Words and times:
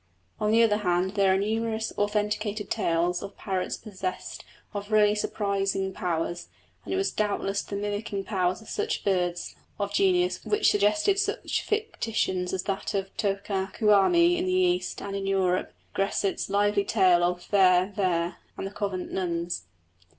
On 0.39 0.49
the 0.49 0.63
other 0.63 0.77
hand 0.77 1.11
there 1.11 1.31
are 1.31 1.37
numerous 1.37 1.93
authenticated 1.95 2.71
cases 2.71 3.21
of 3.21 3.37
parrots 3.37 3.77
possessed 3.77 4.43
of 4.73 4.91
really 4.91 5.13
surprising 5.13 5.93
powers, 5.93 6.47
and 6.83 6.91
it 6.91 6.97
was 6.97 7.11
doubtless 7.11 7.61
the 7.61 7.75
mimicking 7.75 8.23
powers 8.23 8.61
of 8.61 8.67
such 8.67 9.03
birds 9.05 9.55
of 9.77 9.93
genius 9.93 10.43
which 10.43 10.71
suggested 10.71 11.19
such 11.19 11.61
fictions 11.61 12.51
as 12.51 12.63
that 12.63 12.95
of 12.95 13.11
the 13.15 13.35
Totá 13.35 13.75
Kuhami 13.75 14.37
in 14.39 14.47
the 14.47 14.53
East; 14.53 15.03
and 15.03 15.15
in 15.15 15.27
Europe, 15.27 15.71
Gresset's 15.93 16.49
lively 16.49 16.83
tale 16.83 17.21
of 17.23 17.45
Vert 17.45 17.93
Vert 17.93 18.33
and 18.57 18.65
the 18.65 18.71
convent 18.71 19.11
nuns. 19.11 19.67